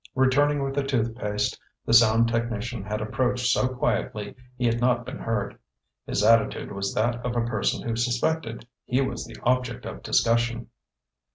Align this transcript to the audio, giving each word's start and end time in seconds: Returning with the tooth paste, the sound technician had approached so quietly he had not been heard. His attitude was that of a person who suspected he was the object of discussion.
Returning 0.15 0.63
with 0.63 0.73
the 0.73 0.81
tooth 0.81 1.13
paste, 1.15 1.59
the 1.85 1.93
sound 1.93 2.27
technician 2.27 2.83
had 2.83 3.01
approached 3.01 3.45
so 3.53 3.67
quietly 3.67 4.35
he 4.57 4.65
had 4.65 4.81
not 4.81 5.05
been 5.05 5.19
heard. 5.19 5.59
His 6.07 6.23
attitude 6.23 6.71
was 6.71 6.95
that 6.95 7.23
of 7.23 7.35
a 7.35 7.45
person 7.45 7.87
who 7.87 7.95
suspected 7.95 8.67
he 8.83 8.99
was 9.01 9.27
the 9.27 9.37
object 9.43 9.85
of 9.85 10.01
discussion. 10.01 10.69